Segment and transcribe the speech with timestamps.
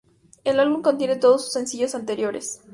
[0.43, 2.59] El álbum contiene todos sus sencillos anteriores.